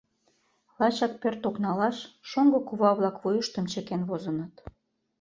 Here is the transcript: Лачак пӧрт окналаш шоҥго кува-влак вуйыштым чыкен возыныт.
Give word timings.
Лачак 0.79 1.13
пӧрт 1.21 1.41
окналаш 1.49 1.97
шоҥго 2.29 2.59
кува-влак 2.67 3.15
вуйыштым 3.21 3.65
чыкен 3.71 4.01
возыныт. 4.09 4.53